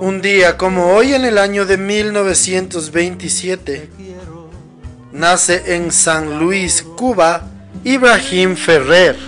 Un 0.00 0.20
día 0.22 0.56
como 0.56 0.94
hoy 0.94 1.12
en 1.12 1.26
el 1.26 1.36
año 1.36 1.66
de 1.66 1.76
1927, 1.76 3.90
nace 5.12 5.74
en 5.74 5.92
San 5.92 6.38
Luis, 6.38 6.82
Cuba, 6.96 7.42
Ibrahim 7.84 8.56
Ferrer. 8.56 9.18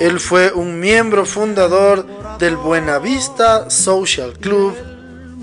Él 0.00 0.18
fue 0.18 0.52
un 0.52 0.80
miembro 0.80 1.24
fundador 1.24 2.04
del 2.40 2.56
Buenavista 2.56 3.70
Social 3.70 4.32
Club, 4.32 4.74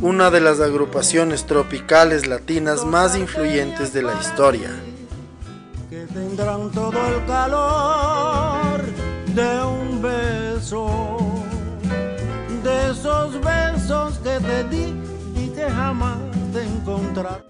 una 0.02 0.30
de 0.32 0.42
las 0.42 0.60
agrupaciones 0.60 1.46
tropicales 1.46 2.28
latinas 2.28 2.84
más 2.84 3.18
influyentes 3.18 3.94
de 3.94 4.04
la 4.04 4.20
historia. 4.20 4.70
Que 5.90 6.06
tendrán 6.08 6.70
todo 6.72 7.00
el 7.08 7.26
calor 7.26 8.84
de 9.36 9.64
un 9.64 10.02
de 10.66 10.82
esos 12.90 13.40
besos 13.40 14.18
que 14.18 14.40
te 14.40 14.64
di 14.64 14.96
y 15.36 15.50
que 15.50 15.70
jamás 15.70 16.18
te 16.52 16.64
encontrar. 16.64 17.46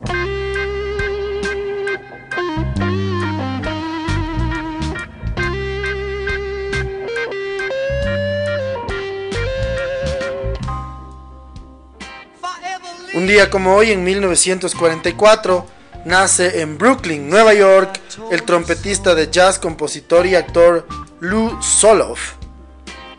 Un 13.14 13.28
día 13.28 13.50
como 13.50 13.76
hoy, 13.76 13.92
en 13.92 14.04
1944, 14.04 15.66
nace 16.04 16.60
en 16.60 16.78
Brooklyn, 16.78 17.30
Nueva 17.30 17.54
York, 17.54 17.98
el 18.30 18.44
trompetista 18.44 19.16
de 19.16 19.32
jazz, 19.32 19.58
compositor 19.58 20.26
y 20.26 20.36
actor 20.36 20.86
Lou 21.22 21.62
Soloff. 21.62 22.45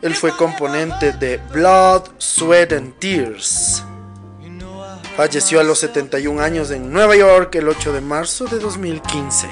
Él 0.02 0.14
fue 0.14 0.36
componente 0.36 1.12
de 1.12 1.38
Blood, 1.52 2.02
Sweat 2.18 2.72
and 2.72 2.98
Tears. 2.98 3.82
Falleció 5.16 5.60
a 5.60 5.64
los 5.64 5.78
71 5.78 6.42
años 6.42 6.70
en 6.70 6.92
Nueva 6.92 7.16
York 7.16 7.54
el 7.54 7.68
8 7.68 7.92
de 7.92 8.00
marzo 8.02 8.44
de 8.44 8.58
2015. 8.58 9.48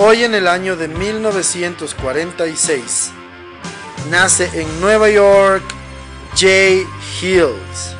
Hoy 0.00 0.22
en 0.22 0.32
el 0.32 0.46
año 0.46 0.76
de 0.76 0.86
1946 0.86 3.10
nace 4.08 4.48
en 4.54 4.80
Nueva 4.80 5.10
York 5.10 5.64
Jay 6.36 6.86
Hills. 7.20 7.96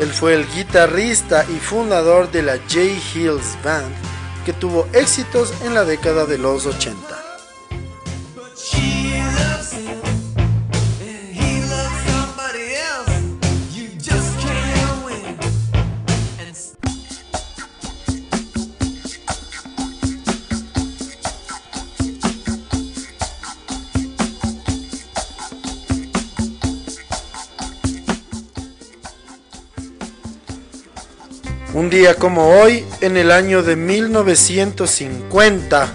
Él 0.00 0.08
fue 0.08 0.34
el 0.34 0.44
guitarrista 0.52 1.46
y 1.48 1.60
fundador 1.60 2.32
de 2.32 2.42
la 2.42 2.58
Jay 2.68 3.00
Hills 3.14 3.56
Band 3.62 3.94
que 4.44 4.52
tuvo 4.52 4.88
éxitos 4.92 5.54
en 5.62 5.72
la 5.72 5.84
década 5.84 6.26
de 6.26 6.38
los 6.38 6.66
80. 6.66 7.15
Día 31.96 32.14
como 32.14 32.48
hoy, 32.48 32.84
en 33.00 33.16
el 33.16 33.32
año 33.32 33.62
de 33.62 33.74
1950, 33.74 35.94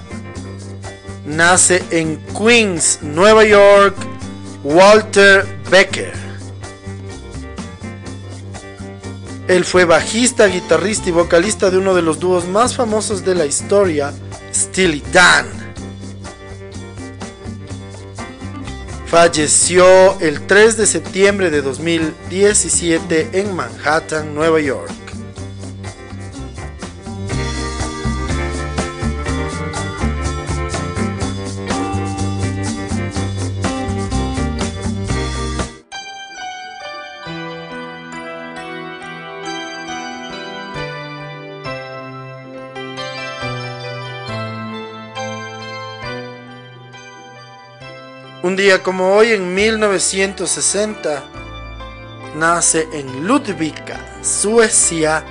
nace 1.28 1.84
en 1.92 2.18
Queens, 2.36 2.98
Nueva 3.04 3.46
York, 3.46 3.96
Walter 4.64 5.46
Becker. 5.70 6.14
Él 9.48 9.64
fue 9.64 9.86
bajista, 9.86 10.48
guitarrista 10.48 11.10
y 11.10 11.12
vocalista 11.12 11.70
de 11.70 11.78
uno 11.78 11.94
de 11.94 12.02
los 12.02 12.20
dúos 12.20 12.48
más 12.48 12.76
famosos 12.76 13.24
de 13.24 13.36
la 13.36 13.46
historia, 13.46 14.12
Steely 14.52 15.04
Dan. 15.14 15.46
Falleció 19.06 20.20
el 20.20 20.48
3 20.48 20.78
de 20.78 20.88
septiembre 20.88 21.52
de 21.52 21.62
2017 21.62 23.30
en 23.34 23.56
Manhattan, 23.56 24.34
Nueva 24.34 24.60
York. 24.62 25.01
Día 48.62 48.84
como 48.84 49.16
hoy, 49.16 49.32
en 49.32 49.56
1960, 49.56 51.24
nace 52.36 52.88
en 52.94 53.26
Ludvika, 53.26 54.00
Suecia, 54.22 55.26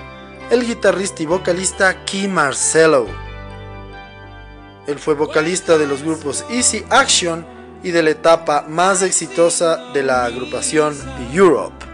el 0.51 0.67
guitarrista 0.67 1.23
y 1.23 1.27
vocalista 1.27 2.05
Key 2.05 2.27
Marcello. 2.27 3.07
Él 4.89 4.99
fue 4.99 5.15
vocalista 5.15 5.79
de 5.79 5.87
los 5.87 6.03
grupos 6.03 6.45
Easy 6.51 6.85
Action 6.91 7.47
y 7.85 7.93
de 7.93 8.03
la 8.03 8.11
etapa 8.11 8.65
más 8.69 9.01
exitosa 9.03 9.77
de 9.93 10.03
la 10.03 10.25
agrupación 10.25 10.97
Europe. 11.33 11.90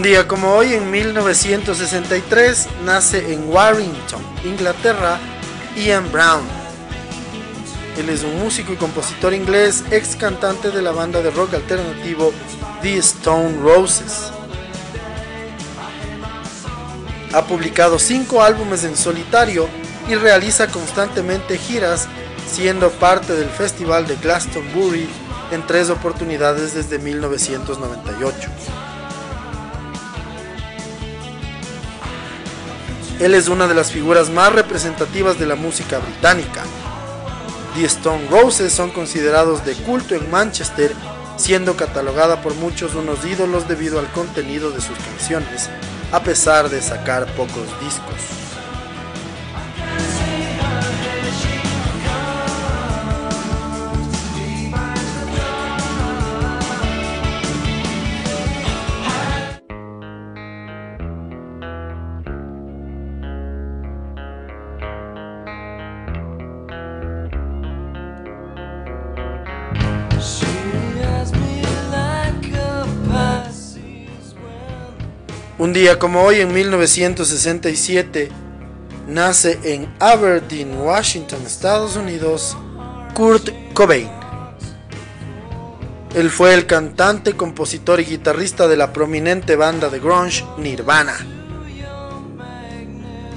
Un 0.00 0.04
día 0.04 0.26
como 0.26 0.54
hoy, 0.54 0.72
en 0.72 0.90
1963, 0.90 2.68
nace 2.86 3.34
en 3.34 3.50
Warrington, 3.50 4.22
Inglaterra, 4.46 5.18
Ian 5.76 6.10
Brown. 6.10 6.40
Él 7.98 8.08
es 8.08 8.24
un 8.24 8.38
músico 8.38 8.72
y 8.72 8.76
compositor 8.76 9.34
inglés, 9.34 9.84
ex 9.90 10.16
cantante 10.16 10.70
de 10.70 10.80
la 10.80 10.92
banda 10.92 11.20
de 11.20 11.30
rock 11.30 11.52
alternativo 11.52 12.32
The 12.80 12.96
Stone 12.96 13.58
Roses. 13.60 14.32
Ha 17.34 17.44
publicado 17.44 17.98
cinco 17.98 18.42
álbumes 18.42 18.84
en 18.84 18.96
solitario 18.96 19.68
y 20.08 20.14
realiza 20.14 20.68
constantemente 20.68 21.58
giras, 21.58 22.08
siendo 22.50 22.90
parte 22.90 23.34
del 23.34 23.50
Festival 23.50 24.06
de 24.06 24.16
Glastonbury 24.16 25.06
en 25.50 25.66
tres 25.66 25.90
oportunidades 25.90 26.72
desde 26.72 26.98
1998. 26.98 28.48
Él 33.20 33.34
es 33.34 33.48
una 33.48 33.68
de 33.68 33.74
las 33.74 33.92
figuras 33.92 34.30
más 34.30 34.52
representativas 34.52 35.38
de 35.38 35.46
la 35.46 35.54
música 35.54 35.98
británica. 35.98 36.64
The 37.76 37.84
Stone 37.84 38.28
Roses 38.30 38.72
son 38.72 38.90
considerados 38.90 39.64
de 39.64 39.74
culto 39.74 40.14
en 40.14 40.30
Manchester, 40.30 40.92
siendo 41.36 41.76
catalogada 41.76 42.40
por 42.40 42.54
muchos 42.54 42.94
unos 42.94 43.24
ídolos 43.24 43.68
debido 43.68 43.98
al 43.98 44.10
contenido 44.10 44.70
de 44.70 44.80
sus 44.80 44.98
canciones 44.98 45.68
a 46.12 46.22
pesar 46.22 46.68
de 46.68 46.80
sacar 46.82 47.26
pocos 47.34 47.68
discos. 47.80 48.39
Un 75.70 75.74
día 75.74 76.00
como 76.00 76.24
hoy, 76.24 76.40
en 76.40 76.52
1967, 76.52 78.28
nace 79.06 79.56
en 79.62 79.88
Aberdeen, 80.00 80.76
Washington, 80.76 81.42
Estados 81.46 81.94
Unidos, 81.94 82.56
Kurt 83.14 83.50
Cobain. 83.72 84.10
Él 86.16 86.28
fue 86.28 86.54
el 86.54 86.66
cantante, 86.66 87.34
compositor 87.34 88.00
y 88.00 88.04
guitarrista 88.04 88.66
de 88.66 88.76
la 88.76 88.92
prominente 88.92 89.54
banda 89.54 89.90
de 89.90 90.00
grunge 90.00 90.44
Nirvana. 90.58 91.14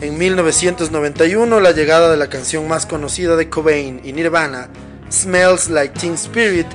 En 0.01 0.17
1991, 0.17 1.59
la 1.59 1.71
llegada 1.71 2.09
de 2.09 2.17
la 2.17 2.31
canción 2.31 2.67
más 2.67 2.87
conocida 2.87 3.35
de 3.35 3.47
Cobain 3.47 4.01
y 4.03 4.11
Nirvana, 4.11 4.69
Smells 5.11 5.69
Like 5.69 5.99
Teen 5.99 6.15
Spirit, 6.15 6.67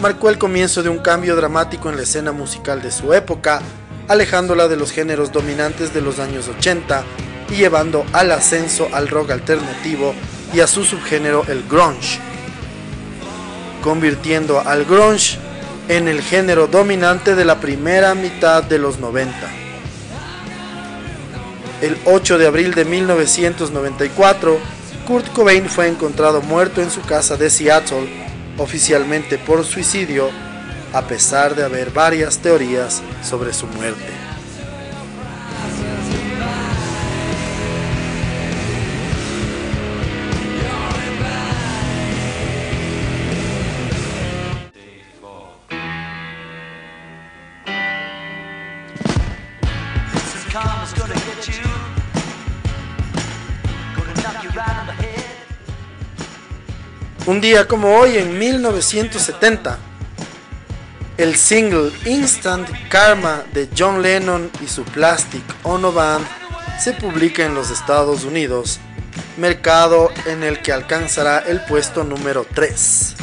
marcó 0.00 0.28
el 0.28 0.38
comienzo 0.38 0.82
de 0.82 0.88
un 0.88 0.98
cambio 0.98 1.36
dramático 1.36 1.88
en 1.88 1.98
la 1.98 2.02
escena 2.02 2.32
musical 2.32 2.82
de 2.82 2.90
su 2.90 3.14
época, 3.14 3.62
alejándola 4.08 4.68
de 4.68 4.76
los 4.76 4.92
géneros 4.92 5.32
dominantes 5.32 5.94
de 5.94 6.00
los 6.00 6.18
años 6.18 6.48
80 6.48 7.04
y 7.50 7.56
llevando 7.56 8.04
al 8.12 8.32
ascenso 8.32 8.88
al 8.92 9.08
rock 9.08 9.30
alternativo 9.30 10.14
y 10.52 10.60
a 10.60 10.66
su 10.66 10.84
subgénero 10.84 11.44
el 11.48 11.64
grunge, 11.68 12.20
convirtiendo 13.82 14.60
al 14.60 14.84
grunge 14.84 15.38
en 15.88 16.08
el 16.08 16.22
género 16.22 16.66
dominante 16.66 17.34
de 17.34 17.44
la 17.44 17.60
primera 17.60 18.14
mitad 18.14 18.62
de 18.62 18.78
los 18.78 18.98
90. 18.98 19.34
El 21.82 21.98
8 22.06 22.38
de 22.38 22.46
abril 22.46 22.72
de 22.72 22.84
1994, 22.84 24.58
Kurt 25.06 25.28
Cobain 25.32 25.68
fue 25.68 25.88
encontrado 25.88 26.40
muerto 26.40 26.80
en 26.80 26.90
su 26.90 27.02
casa 27.02 27.36
de 27.36 27.50
Seattle, 27.50 28.08
oficialmente 28.56 29.36
por 29.36 29.64
suicidio, 29.64 30.30
a 30.94 31.02
pesar 31.08 31.56
de 31.56 31.64
haber 31.64 31.90
varias 31.90 32.38
teorías 32.38 33.02
sobre 33.20 33.52
su 33.52 33.66
muerte. 33.66 34.12
Un 57.26 57.40
día 57.40 57.66
como 57.66 57.96
hoy, 57.96 58.18
en 58.18 58.38
1970, 58.38 59.78
el 61.16 61.36
single 61.36 61.92
Instant 62.06 62.68
Karma 62.88 63.44
de 63.52 63.68
John 63.76 64.02
Lennon 64.02 64.50
y 64.62 64.66
su 64.66 64.84
Plastic 64.84 65.42
Ono 65.62 65.92
Band 65.92 66.26
se 66.80 66.92
publica 66.92 67.44
en 67.44 67.54
los 67.54 67.70
Estados 67.70 68.24
Unidos, 68.24 68.80
mercado 69.36 70.10
en 70.26 70.42
el 70.42 70.60
que 70.60 70.72
alcanzará 70.72 71.38
el 71.38 71.60
puesto 71.60 72.02
número 72.02 72.44
3. 72.52 73.14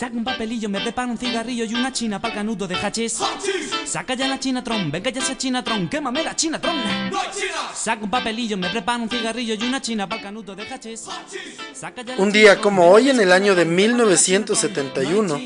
Saca 0.00 0.16
un 0.16 0.24
papelillo, 0.24 0.70
me 0.70 0.80
preparo 0.80 1.10
un 1.10 1.18
cigarrillo 1.18 1.62
y 1.66 1.74
una 1.74 1.92
china 1.92 2.18
para 2.18 2.32
el 2.32 2.38
canudo 2.38 2.66
de 2.66 2.74
hachís. 2.74 3.18
Saca 3.84 4.14
ya 4.14 4.28
la 4.28 4.40
chinatron, 4.40 4.90
venga 4.90 5.10
ya 5.10 5.20
esa 5.20 5.36
chinatron, 5.36 5.90
quémame 5.90 6.24
la 6.24 6.34
chinatron. 6.34 6.74
Saca 7.74 8.02
un 8.02 8.08
papelillo, 8.08 8.56
me 8.56 8.70
preparo 8.70 9.02
un 9.02 9.10
cigarrillo 9.10 9.52
y 9.52 9.62
una 9.62 9.82
china 9.82 10.08
para 10.08 10.20
el 10.20 10.24
canudo 10.24 10.56
de 10.56 10.62
hachís. 10.62 11.04
Un 12.16 12.32
día 12.32 12.58
como 12.62 12.90
hoy, 12.90 13.10
en 13.10 13.20
el 13.20 13.30
año 13.30 13.54
de 13.54 13.66
1971, 13.66 15.38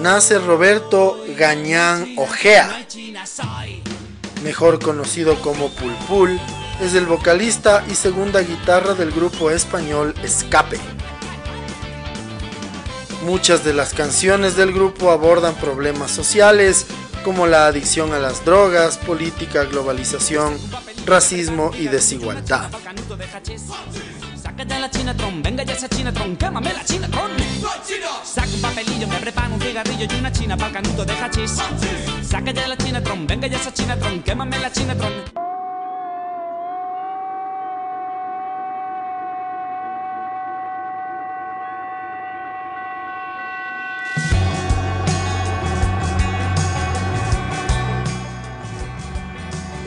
nace 0.00 0.38
Roberto 0.40 1.24
Gañán 1.38 2.14
Ojea, 2.16 2.88
mejor 4.42 4.80
conocido 4.80 5.40
como 5.42 5.68
Pulpul, 5.68 6.40
es 6.80 6.94
el 6.94 7.06
vocalista 7.06 7.84
y 7.88 7.94
segunda 7.94 8.40
guitarra 8.40 8.94
del 8.94 9.12
grupo 9.12 9.52
español 9.52 10.12
Escape. 10.24 10.80
Muchas 13.24 13.64
de 13.64 13.72
las 13.72 13.94
canciones 13.94 14.54
del 14.54 14.72
grupo 14.72 15.10
abordan 15.10 15.54
problemas 15.54 16.10
sociales 16.10 16.86
como 17.24 17.46
la 17.46 17.66
adicción 17.66 18.12
a 18.12 18.18
las 18.18 18.44
drogas, 18.44 18.98
política, 18.98 19.64
globalización, 19.64 20.58
racismo 21.06 21.70
y 21.78 21.88
desigualdad. 21.88 22.70
Saca 24.36 24.64
ya 24.64 24.78
la 24.78 24.90
chinatron, 24.90 25.42
venga 25.42 25.64
ya 25.64 25.72
esa 25.72 25.88
chinatron, 25.88 26.36
quémame 26.36 26.74
la 26.74 26.84
chinatron. 26.84 27.30
Saca 28.22 28.48
un 28.52 28.60
papelillo, 28.60 29.08
me 29.08 29.18
preparo 29.18 29.54
un 29.54 29.60
cigarrillo 29.60 30.06
y 30.10 30.18
una 30.18 30.30
china 30.30 30.56
para 30.58 30.68
el 30.68 30.74
canuto 30.74 31.04
de 31.06 31.12
hachís. 31.14 31.56
Saca 32.22 32.50
ya 32.50 32.68
la 32.68 32.76
chinatron, 32.76 33.26
venga 33.26 33.46
ya 33.46 33.56
esa 33.56 33.72
chinatron, 33.72 34.22
quémame 34.22 34.58
la 34.58 34.70
chinatron. 34.70 35.43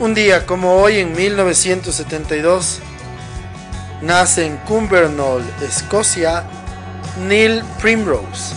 Un 0.08 0.14
día 0.14 0.46
como 0.46 0.76
hoy, 0.80 1.00
en 1.00 1.12
1972, 1.14 2.78
nace 4.00 4.46
en 4.46 4.56
Cumbernauld, 4.56 5.44
Escocia, 5.62 6.44
Neil 7.28 7.62
Primrose. 7.78 8.54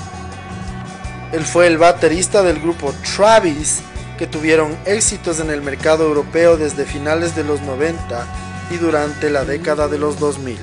Él 1.33 1.43
fue 1.43 1.67
el 1.67 1.77
baterista 1.77 2.41
del 2.41 2.61
grupo 2.61 2.93
Travis, 3.03 3.81
que 4.17 4.27
tuvieron 4.27 4.77
éxitos 4.85 5.41
en 5.41 5.49
el 5.49 5.61
mercado 5.61 6.05
europeo 6.05 6.55
desde 6.55 6.85
finales 6.85 7.35
de 7.35 7.43
los 7.43 7.59
90 7.59 8.25
y 8.71 8.77
durante 8.77 9.29
la 9.29 9.43
década 9.43 9.89
de 9.89 9.99
los 9.99 10.19
2000. 10.19 10.57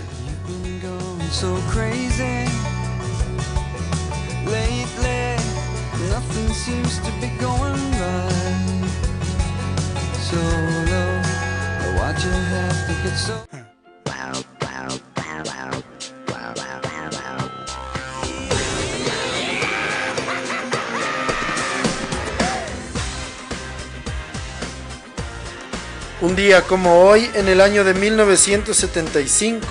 Un 26.21 26.35
día 26.35 26.63
como 26.63 27.03
hoy, 27.03 27.31
en 27.35 27.47
el 27.49 27.61
año 27.61 27.85
de 27.85 27.95
1975, 27.95 29.67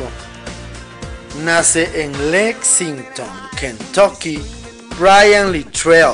nace 1.44 2.04
en 2.04 2.32
Lexington, 2.32 3.28
Kentucky, 3.60 4.42
Brian 4.98 5.52
Littrell. 5.52 6.14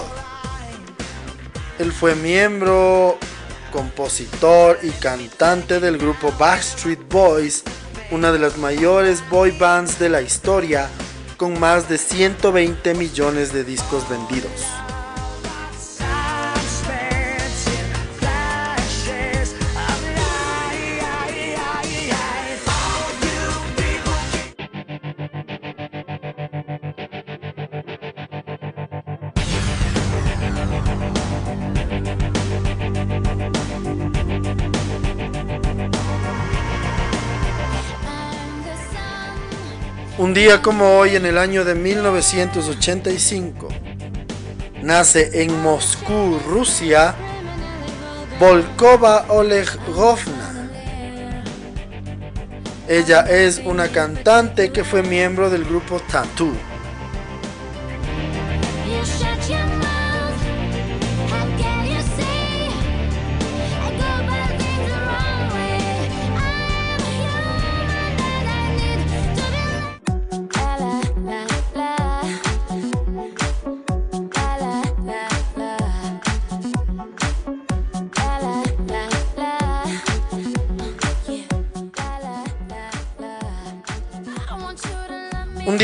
Él 1.78 1.92
fue 1.92 2.16
miembro 2.16 3.20
compositor 3.74 4.78
y 4.84 4.92
cantante 4.92 5.80
del 5.80 5.98
grupo 5.98 6.32
Backstreet 6.38 7.10
Boys, 7.10 7.64
una 8.12 8.32
de 8.32 8.38
las 8.38 8.58
mayores 8.58 9.28
boy 9.32 9.52
bands 9.52 9.98
de 9.98 10.10
la 10.10 10.22
historia, 10.22 10.88
con 11.36 11.60
más 11.60 11.90
de 11.90 11.98
120 11.98 12.94
millones 12.94 13.52
de 13.52 13.64
discos 13.64 14.08
vendidos. 14.08 14.83
Un 40.24 40.34
día 40.34 40.62
como 40.62 41.00
hoy, 41.00 41.18
en 41.18 41.26
el 41.26 41.38
año 41.38 41.66
de 41.66 41.76
1985, 41.76 43.68
nace 44.82 45.44
en 45.44 45.62
Moscú, 45.62 46.40
Rusia, 46.48 47.14
Volkova 48.40 49.26
Olegrovna. 49.28 50.70
Ella 52.88 53.24
es 53.24 53.62
una 53.66 53.90
cantante 53.90 54.72
que 54.72 54.86
fue 54.86 55.04
miembro 55.04 55.50
del 55.50 55.66
grupo 55.66 56.00
Tattoo. 56.00 56.54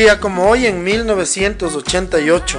Día 0.00 0.18
como 0.18 0.48
hoy, 0.48 0.64
en 0.64 0.82
1988, 0.82 2.58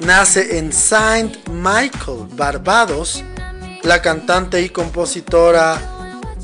nace 0.00 0.58
en 0.58 0.72
Saint 0.72 1.36
Michael, 1.50 2.26
Barbados, 2.32 3.22
la 3.84 4.02
cantante 4.02 4.60
y 4.60 4.70
compositora 4.70 5.80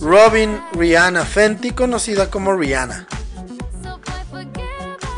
Robin 0.00 0.62
Rihanna 0.74 1.24
Fenty, 1.24 1.72
conocida 1.72 2.30
como 2.30 2.54
Rihanna. 2.54 3.08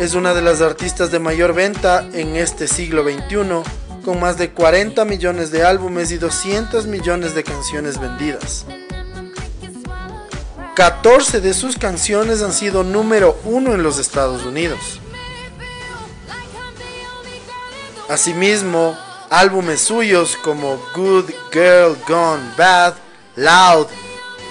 Es 0.01 0.15
una 0.15 0.33
de 0.33 0.41
las 0.41 0.63
artistas 0.63 1.11
de 1.11 1.19
mayor 1.19 1.53
venta 1.53 2.09
en 2.15 2.35
este 2.35 2.67
siglo 2.67 3.03
XXI, 3.03 4.03
con 4.03 4.19
más 4.19 4.39
de 4.39 4.53
40 4.53 5.05
millones 5.05 5.51
de 5.51 5.63
álbumes 5.63 6.11
y 6.11 6.17
200 6.17 6.87
millones 6.87 7.35
de 7.35 7.45
canciones 7.45 8.01
vendidas. 8.01 8.65
14 10.75 11.41
de 11.41 11.55
sus 11.55 11.79
canciones 11.79 12.43
han 12.43 12.53
sido 12.53 12.83
número 12.83 13.39
uno 13.45 13.75
en 13.75 13.85
los 13.85 13.99
Estados 13.99 14.45
Unidos. 14.45 15.01
Asimismo, 18.09 18.99
álbumes 19.31 19.81
suyos 19.81 20.37
como 20.43 20.83
Good 20.95 21.31
Girl 21.53 21.97
Gone 22.09 22.43
Bad, 22.59 22.95
Loud, 23.37 23.87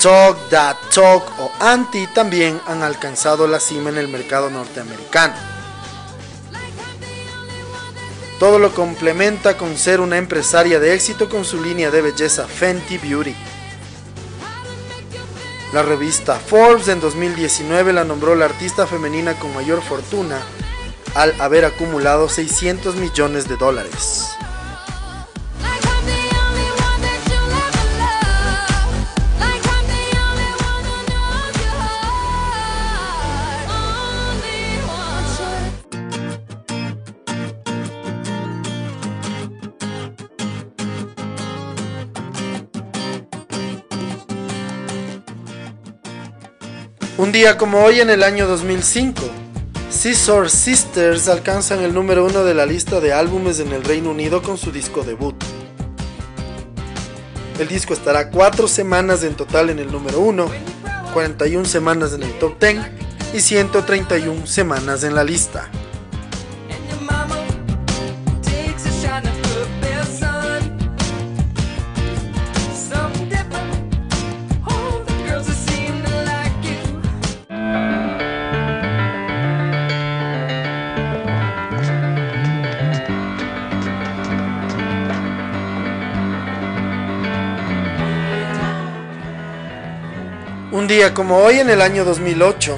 Talk 0.01 0.37
That 0.49 0.77
Talk 0.93 1.23
o 1.39 1.51
Anti 1.59 2.07
también 2.07 2.59
han 2.67 2.83
alcanzado 2.83 3.45
la 3.45 3.59
cima 3.59 3.89
en 3.89 3.97
el 3.97 4.07
mercado 4.07 4.49
norteamericano. 4.49 5.35
Todo 8.39 8.59
lo 8.59 8.73
complementa 8.73 9.57
con 9.57 9.77
ser 9.77 9.99
una 9.99 10.17
empresaria 10.17 10.79
de 10.79 10.93
éxito 10.93 11.29
con 11.29 11.45
su 11.45 11.61
línea 11.61 11.91
de 11.91 12.01
belleza 12.01 12.47
Fenty 12.47 12.97
Beauty. 12.97 13.35
La 15.73 15.81
revista 15.81 16.35
Forbes 16.35 16.87
en 16.87 16.99
2019 16.99 17.93
la 17.93 18.03
nombró 18.03 18.35
la 18.35 18.45
artista 18.45 18.85
femenina 18.85 19.33
con 19.39 19.51
mayor 19.55 19.81
fortuna 19.81 20.39
al 21.15 21.33
haber 21.41 21.65
acumulado 21.65 22.29
600 22.29 22.95
millones 22.95 23.49
de 23.49 23.57
dólares. 23.57 24.35
Un 47.15 47.31
día 47.31 47.59
como 47.59 47.83
hoy 47.83 47.99
en 47.99 48.09
el 48.09 48.23
año 48.23 48.47
2005, 48.47 49.21
Scissor 49.91 50.49
Sisters 50.49 51.29
alcanzan 51.29 51.81
el 51.81 51.93
número 51.93 52.25
uno 52.25 52.43
de 52.43 52.55
la 52.55 52.65
lista 52.65 52.99
de 52.99 53.13
álbumes 53.13 53.59
en 53.59 53.71
el 53.71 53.83
Reino 53.83 54.09
Unido 54.09 54.41
con 54.41 54.57
su 54.57 54.71
disco 54.71 55.03
debut. 55.03 55.35
El 57.59 57.67
disco 57.67 57.93
estará 57.93 58.31
cuatro 58.31 58.67
semanas 58.67 59.23
en 59.23 59.35
total 59.35 59.69
en 59.69 59.77
el 59.77 59.91
número 59.91 60.21
uno, 60.21 60.49
41 61.13 61.65
semanas 61.65 62.13
en 62.13 62.23
el 62.23 62.33
top 62.39 62.59
10 62.59 62.79
y 63.35 63.41
131 63.41 64.47
semanas 64.47 65.03
en 65.03 65.13
la 65.13 65.23
lista. 65.23 65.69
Un 90.83 90.89
día 90.89 91.13
como 91.13 91.37
hoy 91.37 91.59
en 91.59 91.69
el 91.69 91.81
año 91.81 92.03
2008, 92.03 92.77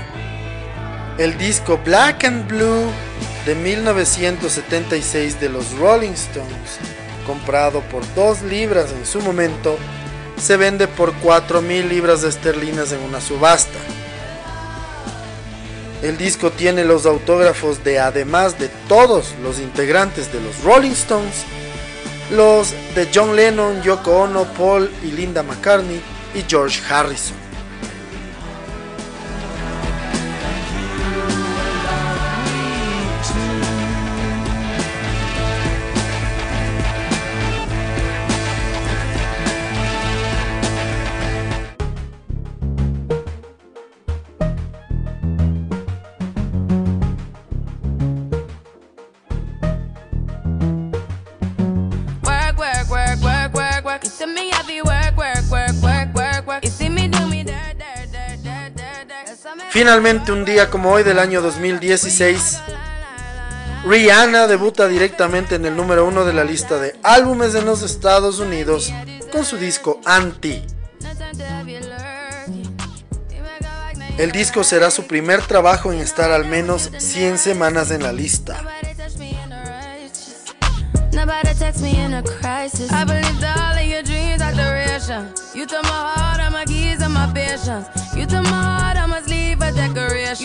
el 1.17 1.39
disco 1.39 1.79
Black 1.83 2.25
and 2.25 2.47
Blue 2.47 2.83
de 3.47 3.55
1976 3.55 5.39
de 5.41 5.49
los 5.49 5.75
Rolling 5.79 6.11
Stones, 6.11 6.77
comprado 7.25 7.81
por 7.81 8.03
2 8.13 8.43
libras 8.43 8.91
en 8.91 9.07
su 9.07 9.21
momento, 9.21 9.79
se 10.37 10.55
vende 10.55 10.87
por 10.87 11.15
4.000 11.15 11.87
libras 11.87 12.23
esterlinas 12.23 12.91
en 12.91 13.01
una 13.01 13.19
subasta. 13.19 13.79
El 16.03 16.15
disco 16.15 16.51
tiene 16.51 16.85
los 16.85 17.07
autógrafos 17.07 17.83
de 17.83 17.97
además 17.97 18.59
de 18.59 18.69
todos 18.87 19.33
los 19.41 19.57
integrantes 19.57 20.31
de 20.31 20.41
los 20.41 20.63
Rolling 20.63 20.91
Stones, 20.91 21.43
los 22.29 22.71
de 22.93 23.09
John 23.11 23.35
Lennon, 23.35 23.81
Yoko 23.81 24.11
Ono, 24.11 24.43
Paul 24.53 24.91
y 25.01 25.07
Linda 25.07 25.41
McCartney 25.41 25.99
y 26.35 26.43
George 26.47 26.83
Harrison. 26.87 27.44
Finalmente, 59.85 60.31
un 60.31 60.45
día 60.45 60.71
como 60.71 60.89
hoy 60.89 61.03
del 61.03 61.19
año 61.19 61.43
2016, 61.43 62.59
Rihanna 63.85 64.47
debuta 64.47 64.87
directamente 64.87 65.53
en 65.53 65.65
el 65.65 65.75
número 65.75 66.07
uno 66.07 66.25
de 66.25 66.33
la 66.33 66.43
lista 66.43 66.79
de 66.79 66.95
álbumes 67.03 67.53
en 67.53 67.67
los 67.67 67.83
Estados 67.83 68.39
Unidos 68.39 68.91
con 69.31 69.45
su 69.45 69.57
disco 69.57 70.01
Anti. 70.03 70.65
El 74.17 74.31
disco 74.31 74.63
será 74.63 74.89
su 74.89 75.05
primer 75.05 75.43
trabajo 75.43 75.93
en 75.93 75.99
estar 75.99 76.31
al 76.31 76.45
menos 76.45 76.89
100 76.97 77.37
semanas 77.37 77.91
en 77.91 78.01
la 78.01 78.11
lista. 78.11 78.63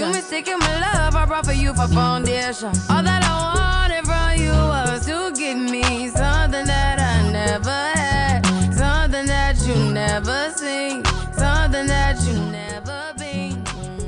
You 0.00 0.06
mistaken 0.06 0.58
my 0.60 0.80
love, 0.80 1.14
I 1.14 1.26
brought 1.26 1.44
for 1.44 1.52
you 1.52 1.74
for 1.74 1.86
foundation. 1.88 2.70
All 2.88 3.02
that 3.02 3.22
I 3.22 3.34
wanted 3.52 4.06
from 4.06 4.40
you 4.40 4.52
was 4.52 5.04
to 5.06 5.32
give 5.36 5.58
me 5.58 6.08
something 6.08 6.64
that 6.64 6.98
I 6.98 7.30
never 7.30 7.70
had, 7.70 8.46
something 8.72 9.26
that 9.26 9.56
you 9.66 9.74
never 9.92 10.50
seen, 10.56 11.02
something 11.36 11.86
that 11.86 12.16
you 12.24 12.34
never 12.50 13.12
been. 13.18 13.62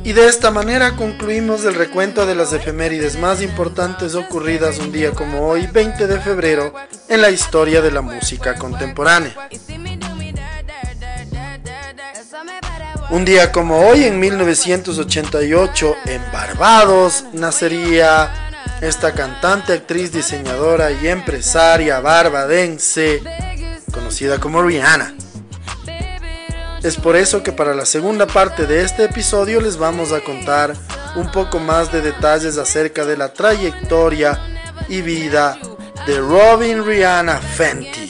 Y 0.04 0.12
de 0.12 0.28
esta 0.28 0.50
manera 0.50 0.97
concluimos 0.97 1.64
el 1.64 1.75
recuento 1.75 2.25
de 2.25 2.35
las 2.35 2.52
efemérides 2.52 3.19
más 3.19 3.42
importantes 3.42 4.14
ocurridas 4.14 4.78
un 4.78 4.92
día 4.92 5.11
como 5.11 5.49
hoy, 5.49 5.66
20 5.66 6.07
de 6.07 6.21
febrero, 6.21 6.73
en 7.09 7.21
la 7.21 7.31
historia 7.31 7.83
de 7.83 7.90
la 7.90 8.00
música 8.00 8.54
contemporánea. 8.54 9.35
Un 13.12 13.26
día 13.26 13.52
como 13.52 13.78
hoy, 13.87 14.04
en 14.04 14.19
1988, 14.19 15.97
en 16.07 16.23
Barbados, 16.33 17.26
nacería 17.35 18.33
esta 18.81 19.12
cantante, 19.12 19.75
actriz, 19.75 20.12
diseñadora 20.12 20.90
y 20.90 21.09
empresaria 21.09 22.00
barbadense, 22.00 23.23
conocida 23.92 24.40
como 24.40 24.62
Rihanna. 24.62 25.14
Es 26.83 26.97
por 26.97 27.14
eso 27.14 27.42
que 27.42 27.52
para 27.52 27.75
la 27.75 27.85
segunda 27.85 28.26
parte 28.26 28.66
de 28.66 28.83
este 28.83 29.04
episodio 29.04 29.61
les 29.61 29.76
vamos 29.76 30.11
a 30.12 30.23
contar 30.23 30.73
un 31.14 31.31
poco 31.31 31.59
más 31.59 31.92
de 31.92 32.00
detalles 32.00 32.57
acerca 32.57 33.04
de 33.04 33.19
la 33.19 33.35
trayectoria 33.35 34.40
y 34.88 35.02
vida 35.02 35.59
de 36.07 36.16
Robin 36.16 36.83
Rihanna 36.83 37.37
Fenty. 37.37 38.01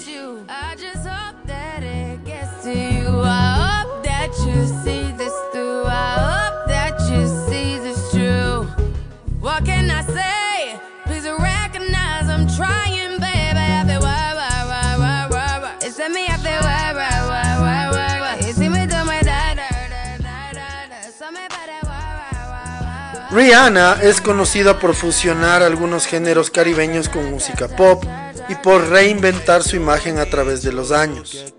Rihanna 23.32 23.98
es 24.02 24.20
conocida 24.20 24.78
por 24.78 24.94
fusionar 24.94 25.62
algunos 25.62 26.04
géneros 26.04 26.50
caribeños 26.50 27.08
con 27.08 27.30
música 27.30 27.66
pop 27.66 28.04
y 28.50 28.54
por 28.56 28.90
reinventar 28.90 29.62
su 29.62 29.74
imagen 29.76 30.18
a 30.18 30.26
través 30.26 30.62
de 30.62 30.72
los 30.72 30.92
años. 30.92 31.54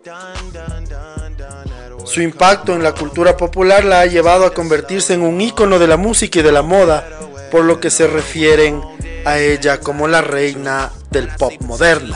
Su 2.06 2.22
impacto 2.22 2.76
en 2.76 2.84
la 2.84 2.94
cultura 2.94 3.36
popular 3.36 3.84
la 3.86 4.02
ha 4.02 4.06
llevado 4.06 4.46
a 4.46 4.54
convertirse 4.54 5.16
en 5.16 5.24
un 5.24 5.42
ícono 5.42 5.80
de 5.80 5.88
la 5.88 5.98
música 5.98 6.40
y 6.40 6.44
de 6.44 6.52
la 6.52 6.62
moda, 6.62 7.08
por 7.50 7.66
lo 7.66 7.80
que 7.80 7.90
se 7.90 8.06
refieren 8.06 8.80
a 9.26 9.40
ella 9.40 9.80
como 9.80 10.08
la 10.08 10.22
reina 10.22 10.92
del 11.10 11.28
pop 11.30 11.54
moderno. 11.62 12.16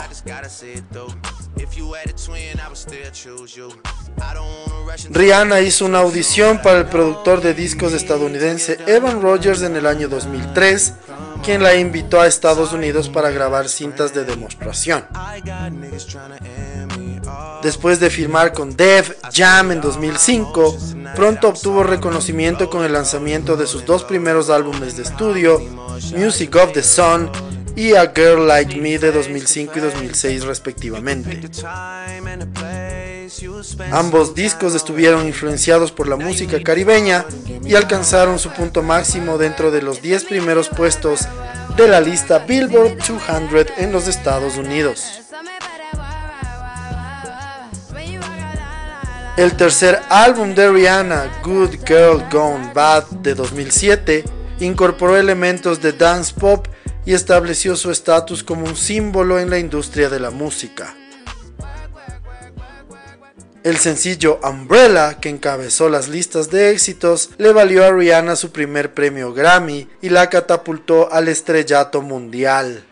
Rihanna 5.10 5.62
hizo 5.62 5.86
una 5.86 6.00
audición 6.00 6.62
para 6.62 6.80
el 6.80 6.86
productor 6.86 7.42
de 7.42 7.54
discos 7.54 7.94
estadounidense 7.94 8.78
Evan 8.88 9.22
Rogers 9.22 9.62
en 9.62 9.76
el 9.76 9.86
año 9.86 10.08
2003, 10.08 10.94
quien 11.44 11.64
la 11.64 11.76
invitó 11.76 12.20
a 12.20 12.28
Estados 12.28 12.74
Unidos 12.74 13.10
para 13.10 13.32
grabar 13.32 13.70
cintas 13.70 14.14
de 14.14 14.26
demostración. 14.26 15.06
Después 17.64 18.00
de 18.00 18.10
firmar 18.10 18.54
con 18.54 18.76
Def 18.76 19.16
Jam 19.34 19.72
en 19.72 19.82
2005, 19.82 20.78
pronto 21.16 21.50
obtuvo 21.50 21.84
reconocimiento 21.84 22.70
con 22.70 22.84
el 22.84 22.94
lanzamiento 22.94 23.58
de 23.58 23.68
sus 23.68 23.86
dos 23.86 24.04
primeros 24.04 24.50
álbumes 24.50 24.96
de 24.96 25.04
estudio, 25.04 25.60
Music 26.16 26.56
of 26.56 26.72
the 26.74 26.84
Sun 26.84 27.30
y 27.78 27.94
A 27.94 28.12
Girl 28.14 28.48
Like 28.48 28.76
Me 28.82 28.98
de 28.98 29.12
2005 29.12 29.74
y 29.76 29.82
2006 29.82 30.46
respectivamente. 30.46 31.40
Ambos 33.92 34.34
discos 34.34 34.74
estuvieron 34.74 35.28
influenciados 35.28 35.92
por 35.92 36.08
la 36.08 36.16
música 36.16 36.62
caribeña 36.64 37.24
y 37.64 37.76
alcanzaron 37.76 38.40
su 38.40 38.50
punto 38.50 38.82
máximo 38.82 39.38
dentro 39.38 39.70
de 39.70 39.84
los 39.84 40.02
10 40.02 40.24
primeros 40.26 40.70
puestos 40.70 41.28
de 41.78 41.88
la 41.88 42.02
lista 42.02 42.40
Billboard 42.40 42.98
200 42.98 43.78
en 43.78 43.92
los 43.92 44.08
Estados 44.08 44.58
Unidos. 44.58 45.22
El 49.38 49.56
tercer 49.56 50.02
álbum 50.10 50.56
de 50.56 50.72
Rihanna, 50.72 51.42
Good 51.44 51.76
Girl 51.86 52.26
Gone 52.32 52.72
Bad 52.74 53.04
de 53.22 53.36
2007, 53.36 54.24
incorporó 54.62 55.16
elementos 55.16 55.80
de 55.80 55.94
dance 55.94 56.34
pop 56.34 56.68
y 57.08 57.14
estableció 57.14 57.78
su 57.78 57.90
estatus 57.90 58.44
como 58.44 58.66
un 58.66 58.76
símbolo 58.76 59.40
en 59.40 59.50
la 59.50 59.58
industria 59.58 60.10
de 60.10 60.20
la 60.20 60.30
música. 60.30 60.94
El 63.64 63.78
sencillo 63.78 64.42
Umbrella, 64.44 65.18
que 65.22 65.30
encabezó 65.30 65.88
las 65.88 66.10
listas 66.10 66.52
de 66.52 66.72
éxitos, 66.72 67.30
le 67.38 67.54
valió 67.54 67.86
a 67.86 67.92
Rihanna 67.92 68.36
su 68.36 68.52
primer 68.52 68.94
premio 68.94 69.34
Grammy 69.34 69.88
y 70.02 70.10
la 70.10 70.30
catapultó 70.30 71.10
al 71.10 71.30
estrellato 71.30 72.02
mundial. 72.02 72.84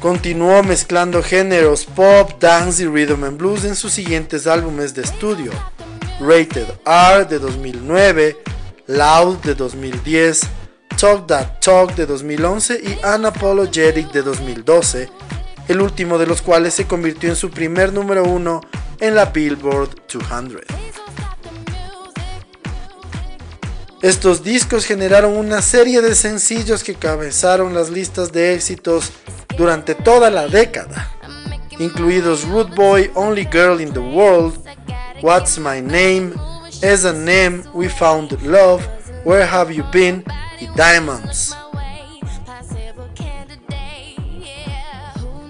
Continuó 0.00 0.62
mezclando 0.62 1.22
géneros 1.22 1.86
pop, 1.86 2.32
dance 2.38 2.82
y 2.82 2.86
rhythm 2.86 3.24
and 3.24 3.38
blues 3.38 3.64
en 3.64 3.76
sus 3.76 3.94
siguientes 3.94 4.46
álbumes 4.46 4.94
de 4.94 5.00
estudio: 5.00 5.52
Rated 6.20 6.66
R 6.84 7.24
de 7.24 7.38
2009, 7.38 8.36
Loud 8.88 9.38
de 9.38 9.54
2010, 9.54 10.42
Talk 11.04 11.26
That 11.26 11.60
Talk 11.60 11.94
de 11.96 12.06
2011 12.06 12.80
y 12.82 12.98
Unapologetic 13.06 14.10
de 14.10 14.22
2012, 14.22 15.10
el 15.68 15.82
último 15.82 16.16
de 16.16 16.26
los 16.26 16.40
cuales 16.40 16.72
se 16.72 16.86
convirtió 16.86 17.28
en 17.28 17.36
su 17.36 17.50
primer 17.50 17.92
número 17.92 18.24
uno 18.24 18.62
en 19.00 19.14
la 19.14 19.26
Billboard 19.26 19.90
200. 20.10 20.62
Estos 24.00 24.42
discos 24.42 24.86
generaron 24.86 25.36
una 25.36 25.60
serie 25.60 26.00
de 26.00 26.14
sencillos 26.14 26.82
que 26.82 26.94
cabezaron 26.94 27.74
las 27.74 27.90
listas 27.90 28.32
de 28.32 28.54
éxitos 28.54 29.12
durante 29.58 29.94
toda 29.94 30.30
la 30.30 30.48
década, 30.48 31.10
incluidos 31.78 32.48
Root 32.48 32.74
Boy, 32.74 33.10
Only 33.14 33.46
Girl 33.52 33.78
in 33.78 33.92
the 33.92 33.98
World, 33.98 34.56
What's 35.20 35.58
My 35.58 35.82
Name, 35.82 36.32
As 36.82 37.04
a 37.04 37.12
Name, 37.12 37.62
We 37.74 37.90
Found 37.90 38.32
Love, 38.42 38.82
Where 39.26 39.44
Have 39.44 39.70
You 39.70 39.84
Been 39.92 40.24
y 40.60 40.66
Diamonds. 40.68 41.56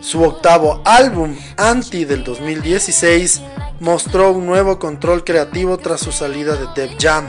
Su 0.00 0.22
octavo 0.22 0.80
álbum, 0.84 1.36
Anti 1.56 2.04
del 2.04 2.22
2016, 2.22 3.40
mostró 3.80 4.32
un 4.32 4.46
nuevo 4.46 4.78
control 4.78 5.24
creativo 5.24 5.78
tras 5.78 6.00
su 6.00 6.12
salida 6.12 6.56
de 6.56 6.68
Def 6.74 6.96
Jam. 7.00 7.26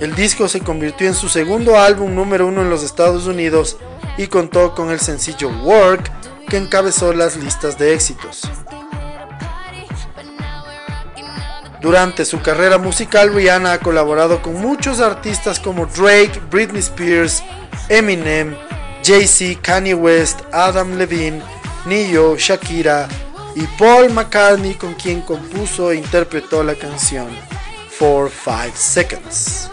El 0.00 0.14
disco 0.16 0.48
se 0.48 0.60
convirtió 0.60 1.06
en 1.06 1.14
su 1.14 1.28
segundo 1.28 1.78
álbum 1.78 2.14
número 2.14 2.48
uno 2.48 2.62
en 2.62 2.70
los 2.70 2.82
Estados 2.82 3.26
Unidos 3.26 3.76
y 4.18 4.26
contó 4.26 4.74
con 4.74 4.90
el 4.90 4.98
sencillo 4.98 5.48
Work 5.62 6.10
que 6.48 6.56
encabezó 6.56 7.12
las 7.12 7.36
listas 7.36 7.78
de 7.78 7.94
éxitos. 7.94 8.42
Durante 11.82 12.24
su 12.24 12.40
carrera 12.40 12.78
musical, 12.78 13.34
Rihanna 13.34 13.72
ha 13.72 13.80
colaborado 13.80 14.40
con 14.40 14.54
muchos 14.54 15.00
artistas 15.00 15.58
como 15.58 15.86
Drake, 15.86 16.40
Britney 16.48 16.78
Spears, 16.78 17.42
Eminem, 17.88 18.54
Jay-Z, 19.04 19.60
Kanye 19.60 19.92
West, 19.92 20.42
Adam 20.52 20.96
Levine, 20.96 21.42
Nio, 21.84 22.36
Shakira 22.36 23.08
y 23.56 23.62
Paul 23.76 24.10
McCartney 24.12 24.74
con 24.74 24.94
quien 24.94 25.22
compuso 25.22 25.90
e 25.90 25.96
interpretó 25.96 26.62
la 26.62 26.76
canción 26.76 27.26
For 27.90 28.30
5 28.30 28.76
Seconds. 28.76 29.68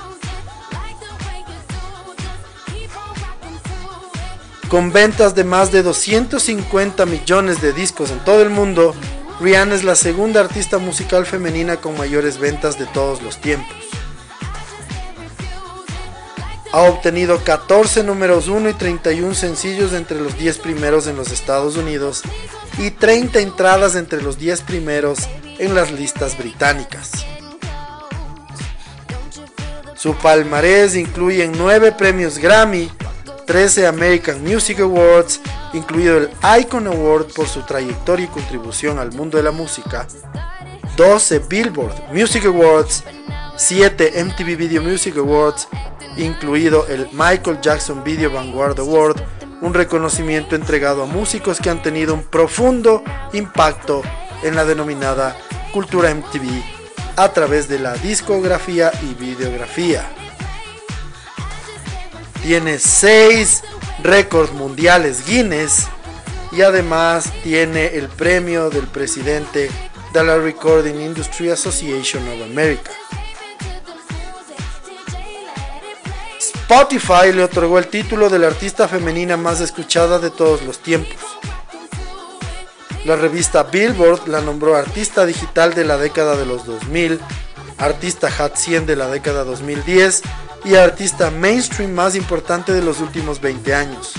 Con 4.68 4.92
ventas 4.92 5.36
de 5.36 5.44
más 5.44 5.72
de 5.72 5.84
250 5.84 7.06
millones 7.06 7.62
de 7.62 7.72
discos 7.72 8.10
en 8.10 8.20
todo 8.20 8.42
el 8.42 8.50
mundo, 8.50 8.96
Rihanna 9.40 9.76
es 9.76 9.86
la 9.86 9.96
segunda 9.96 10.42
artista 10.42 10.80
musical 10.80 11.26
femenina 11.26 11.78
con 11.78 11.98
mayores 11.98 12.40
ventas 12.40 12.78
de 12.78 12.86
todos 12.88 13.22
los 13.22 13.40
tiempos. 13.40 13.78
Ha 16.74 16.82
obtenido 16.82 17.42
14 17.44 18.04
números 18.04 18.50
1 18.50 18.70
y 18.70 18.74
31 18.74 19.34
sencillos 19.34 19.94
entre 19.94 20.20
los 20.20 20.38
10 20.38 20.60
primeros 20.60 21.08
en 21.08 21.16
los 21.16 21.32
Estados 21.32 21.78
Unidos 21.78 22.22
y 22.78 22.92
30 22.92 23.40
entradas 23.40 23.96
entre 23.96 24.22
los 24.22 24.38
10 24.38 24.62
primeros 24.62 25.20
en 25.58 25.74
las 25.74 25.92
listas 25.92 26.38
británicas. 26.38 27.26
Su 29.96 30.16
palmarés 30.16 30.96
incluye 30.96 31.48
9 31.48 31.94
premios 31.94 32.38
Grammy, 32.38 32.92
13 33.50 33.88
American 33.88 34.44
Music 34.44 34.80
Awards, 34.80 35.42
incluido 35.74 36.20
el 36.20 36.30
Icon 36.62 36.86
Award 36.86 37.34
por 37.34 37.48
su 37.48 37.64
trayectoria 37.64 38.26
y 38.26 38.28
contribución 38.28 39.00
al 39.00 39.12
mundo 39.12 39.38
de 39.38 39.44
la 39.44 39.50
música, 39.50 40.08
12 40.96 41.40
Billboard 41.50 42.14
Music 42.14 42.46
Awards, 42.46 43.04
7 43.58 44.24
MTV 44.24 44.56
Video 44.56 44.84
Music 44.84 45.18
Awards, 45.18 45.68
incluido 46.16 46.86
el 46.90 47.10
Michael 47.12 47.60
Jackson 47.60 48.04
Video 48.04 48.30
Vanguard 48.30 48.80
Award, 48.80 49.20
un 49.62 49.74
reconocimiento 49.74 50.56
entregado 50.56 51.02
a 51.02 51.08
músicos 51.08 51.60
que 51.60 51.72
han 51.72 51.82
tenido 51.82 52.14
un 52.14 52.26
profundo 52.26 53.04
impacto 53.34 54.04
en 54.44 54.56
la 54.56 54.64
denominada 54.64 55.36
cultura 55.74 56.14
MTV 56.14 56.62
a 57.16 57.34
través 57.34 57.68
de 57.68 57.80
la 57.80 57.96
discografía 57.96 58.92
y 59.02 59.16
videografía 59.16 60.08
tiene 62.50 62.80
6 62.80 63.62
récords 64.02 64.52
mundiales 64.54 65.24
Guinness 65.24 65.86
y 66.52 66.64
además 66.64 67.32
tiene 67.44 67.96
el 67.96 68.08
premio 68.08 68.72
del 68.72 68.88
presidente 68.88 69.70
de 70.14 70.24
la 70.24 70.36
Recording 70.36 71.00
Industry 71.00 71.52
Association 71.52 72.28
of 72.28 72.42
America. 72.42 72.90
Spotify 76.40 77.32
le 77.32 77.44
otorgó 77.44 77.78
el 77.78 77.86
título 77.86 78.30
de 78.30 78.40
la 78.40 78.48
artista 78.48 78.88
femenina 78.88 79.38
más 79.38 79.62
escuchada 79.62 80.18
de 80.18 80.32
todos 80.32 80.64
los 80.64 80.80
tiempos. 80.80 81.20
La 83.06 83.16
revista 83.16 83.62
Billboard 83.62 84.28
la 84.28 84.42
nombró 84.42 84.76
artista 84.76 85.28
digital 85.28 85.76
de 85.76 85.86
la 85.86 85.98
década 85.98 86.36
de 86.36 86.48
los 86.48 86.66
2000, 86.66 87.20
artista 87.78 88.32
Hot 88.32 88.56
100 88.56 88.88
de 88.88 88.96
la 88.96 89.08
década 89.08 89.44
2010 89.44 90.24
y 90.66 90.76
artista 90.76 91.32
mainstream 91.32 91.92
más 91.92 92.16
importante 92.16 92.74
de 92.74 92.82
los 92.82 93.00
últimos 93.00 93.42
20 93.42 93.74
años. 93.74 94.14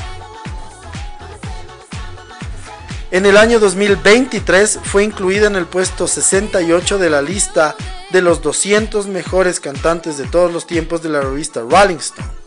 En 3.11 3.27
el 3.27 3.37
año 3.37 3.59
2023 3.59 4.81
fue 4.85 5.03
incluida 5.03 5.49
en 5.49 5.57
el 5.57 5.67
puesto 5.67 6.07
68 6.07 6.99
de 6.99 7.11
la 7.11 7.23
lista 7.23 7.75
de 8.11 8.23
los 8.23 8.41
200 8.43 9.07
mejores 9.07 9.61
cantantes 9.61 10.17
de 10.17 10.27
todos 10.27 10.53
los 10.53 10.67
tiempos 10.67 11.03
de 11.03 11.09
la 11.09 11.21
revista 11.21 11.61
Rolling 11.61 11.97
Stone 11.97 12.41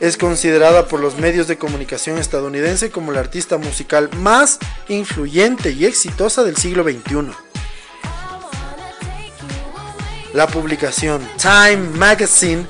es 0.00 0.16
considerada 0.16 0.86
por 0.86 1.00
los 1.00 1.18
medios 1.18 1.48
de 1.48 1.58
comunicación 1.58 2.18
estadounidense 2.18 2.90
como 2.90 3.12
la 3.12 3.20
artista 3.20 3.58
musical 3.58 4.10
más 4.18 4.58
influyente 4.88 5.72
y 5.72 5.86
exitosa 5.86 6.44
del 6.44 6.56
siglo 6.56 6.84
XXI. 6.84 7.47
La 10.32 10.46
publicación 10.46 11.26
Time 11.40 11.96
Magazine 11.96 12.66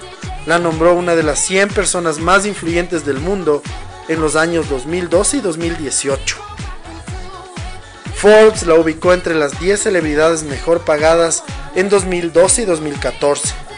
la 0.46 0.58
nombró 0.58 0.94
una 0.94 1.14
de 1.14 1.22
las 1.22 1.40
100 1.40 1.70
personas 1.70 2.18
más 2.18 2.46
influyentes 2.46 3.04
del 3.04 3.18
mundo 3.18 3.62
en 4.08 4.20
los 4.20 4.36
años 4.36 4.68
2012 4.68 5.38
y 5.38 5.40
2018. 5.40 6.36
Forbes 8.14 8.64
la 8.64 8.74
ubicó 8.74 9.12
entre 9.12 9.34
las 9.34 9.58
10 9.60 9.80
celebridades 9.80 10.42
mejor 10.42 10.80
pagadas 10.80 11.44
en 11.74 11.88
2012 11.88 12.62
y 12.62 12.64
2014 12.64 13.68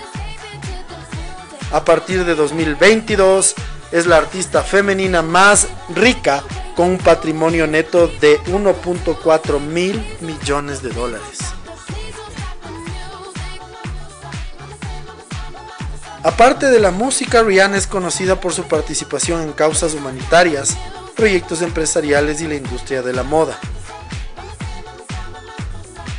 a 1.73 1.85
partir 1.85 2.25
de 2.25 2.35
2022 2.35 3.55
es 3.93 4.07
la 4.07 4.17
artista 4.17 4.63
femenina 4.63 5.23
más 5.23 5.69
rica 5.95 6.43
con 6.77 6.91
un 6.91 6.99
patrimonio 6.99 7.67
neto 7.67 8.09
de 8.21 8.41
1.4 8.45 9.61
mil 9.61 10.05
millones 10.21 10.83
de 10.83 10.91
dólares. 10.91 11.60
Aparte 16.23 16.67
de 16.67 16.81
la 16.81 16.91
música, 16.91 17.43
Rihanna 17.43 17.79
es 17.79 17.87
conocida 17.87 18.39
por 18.41 18.53
su 18.53 18.65
participación 18.65 19.41
en 19.41 19.53
causas 19.53 19.95
humanitarias, 19.95 20.77
proyectos 21.17 21.63
empresariales 21.63 22.43
y 22.43 22.49
la 22.49 22.57
industria 22.57 23.01
de 23.01 23.15
la 23.15 23.23
moda. 23.23 23.59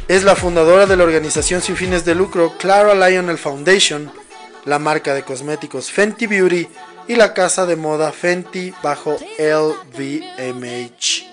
Es 0.07 0.23
la 0.23 0.35
fundadora 0.35 0.87
de 0.87 0.97
la 0.97 1.03
organización 1.03 1.61
sin 1.61 1.75
fines 1.75 2.03
de 2.03 2.15
lucro 2.15 2.57
Clara 2.57 2.95
Lionel 2.95 3.37
Foundation, 3.37 4.11
la 4.65 4.79
marca 4.79 5.13
de 5.13 5.21
cosméticos 5.21 5.91
Fenty 5.91 6.25
Beauty 6.25 6.67
y 7.07 7.15
la 7.15 7.35
casa 7.35 7.67
de 7.67 7.75
moda 7.75 8.11
Fenty 8.11 8.73
bajo 8.81 9.17
LVMH. 9.37 11.29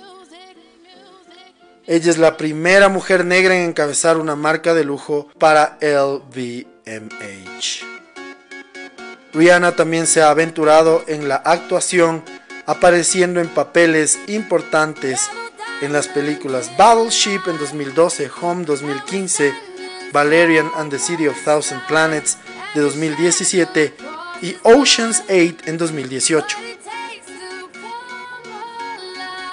Ella 1.87 2.11
es 2.11 2.19
la 2.19 2.37
primera 2.37 2.91
mujer 2.91 3.25
negra 3.25 3.57
en 3.57 3.71
encabezar 3.71 4.19
una 4.19 4.37
marca 4.37 4.75
de 4.75 4.85
lujo 4.85 5.29
para 5.39 5.79
LVMH. 5.81 6.59
Rihanna 9.39 9.77
también 9.77 10.09
se 10.09 10.21
ha 10.21 10.31
aventurado 10.31 11.05
en 11.07 11.29
la 11.29 11.37
actuación, 11.37 12.25
apareciendo 12.67 13.41
en 13.41 13.47
papeles 13.47 14.19
importantes 14.27 15.31
en 15.81 15.93
las 15.93 16.09
películas 16.09 16.77
Battleship 16.77 17.43
en 17.47 17.57
2012, 17.57 18.29
Home 18.41 18.65
2015, 18.65 19.55
Valerian 20.13 20.69
and 20.75 20.91
the 20.91 20.99
City 20.99 21.29
of 21.29 21.37
Thousand 21.45 21.87
Planets 21.87 22.37
de 22.75 22.81
2017 22.81 23.95
y 24.43 24.57
Oceans 24.65 25.23
8 25.29 25.67
en 25.67 25.79
2018. 25.79 26.59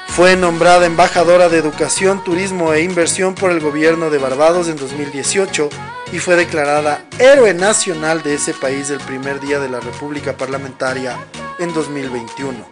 Fue 0.07 0.35
nombrada 0.35 0.87
embajadora 0.87 1.47
de 1.47 1.59
Educación, 1.59 2.23
Turismo 2.23 2.73
e 2.73 2.81
Inversión 2.81 3.35
por 3.35 3.51
el 3.51 3.59
gobierno 3.59 4.09
de 4.09 4.17
Barbados 4.17 4.67
en 4.67 4.77
2018 4.77 5.69
y 6.15 6.19
fue 6.19 6.37
declarada 6.37 7.03
héroe 7.19 7.53
nacional 7.53 8.23
de 8.23 8.35
ese 8.35 8.53
país 8.53 8.89
el 8.89 8.99
primer 8.99 9.41
día 9.41 9.59
de 9.59 9.67
la 9.67 9.81
República 9.81 10.37
Parlamentaria 10.37 11.17
en 11.59 11.73
2021. 11.73 12.65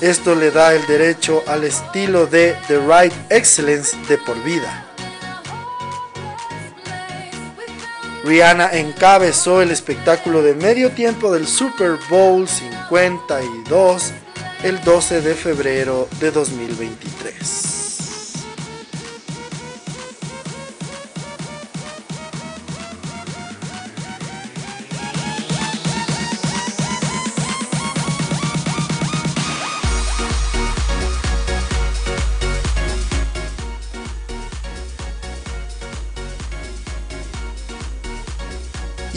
Esto 0.00 0.34
le 0.34 0.50
da 0.50 0.72
el 0.72 0.86
derecho 0.86 1.44
al 1.46 1.64
estilo 1.64 2.26
de 2.26 2.56
The 2.68 2.78
Right 2.78 3.12
Excellence 3.28 3.94
de 4.08 4.16
por 4.16 4.42
vida. 4.42 4.86
Rihanna 8.24 8.70
encabezó 8.72 9.60
el 9.60 9.70
espectáculo 9.70 10.40
de 10.40 10.54
medio 10.54 10.92
tiempo 10.92 11.30
del 11.30 11.46
Super 11.46 11.98
Bowl 12.08 12.48
52 12.48 14.12
el 14.62 14.82
12 14.82 15.20
de 15.20 15.34
febrero 15.34 16.08
de 16.18 16.30
2023. 16.30 17.87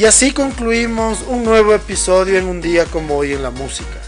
Y 0.01 0.05
así 0.05 0.31
concluimos 0.31 1.19
un 1.27 1.43
nuevo 1.43 1.75
episodio 1.75 2.39
en 2.39 2.47
un 2.47 2.59
día 2.59 2.85
como 2.85 3.17
hoy 3.17 3.33
en 3.33 3.43
la 3.43 3.51
música. 3.51 4.01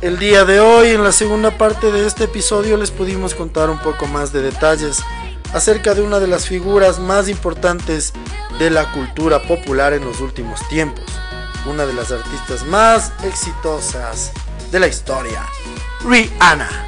El 0.00 0.18
día 0.18 0.46
de 0.46 0.60
hoy, 0.60 0.88
en 0.88 1.04
la 1.04 1.12
segunda 1.12 1.58
parte 1.58 1.92
de 1.92 2.06
este 2.06 2.24
episodio, 2.24 2.78
les 2.78 2.90
pudimos 2.90 3.34
contar 3.34 3.68
un 3.68 3.78
poco 3.80 4.06
más 4.06 4.32
de 4.32 4.40
detalles 4.40 5.02
acerca 5.52 5.92
de 5.92 6.00
una 6.00 6.20
de 6.20 6.26
las 6.26 6.46
figuras 6.46 6.98
más 6.98 7.28
importantes 7.28 8.14
de 8.58 8.70
la 8.70 8.90
cultura 8.90 9.42
popular 9.42 9.92
en 9.92 10.06
los 10.06 10.22
últimos 10.22 10.66
tiempos, 10.70 11.04
una 11.66 11.84
de 11.84 11.92
las 11.92 12.12
artistas 12.12 12.64
más 12.64 13.12
exitosas 13.24 14.32
de 14.72 14.80
la 14.80 14.86
historia, 14.86 15.44
Rihanna. 16.02 16.87